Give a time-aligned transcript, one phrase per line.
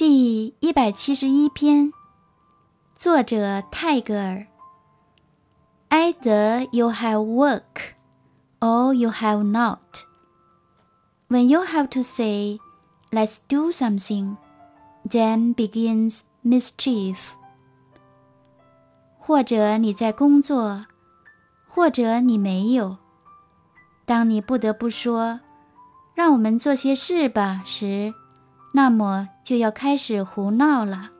[0.00, 1.92] 第一百七十一篇，
[2.96, 4.46] 作者泰戈尔。
[5.90, 7.92] Either you have work,
[8.60, 10.06] or you have not.
[11.28, 12.58] When you have to say,
[13.10, 14.38] "Let's do something,"
[15.06, 17.16] then begins mischief.
[19.18, 20.86] 或者你在工作，
[21.68, 22.96] 或者你没有。
[24.06, 25.40] 当你不得不说
[26.16, 28.14] “让我们做些事吧”时，
[28.72, 31.10] 那么就要开始胡闹了。